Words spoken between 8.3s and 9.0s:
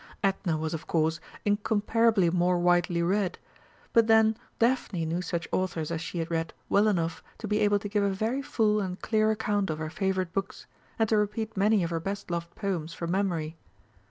full and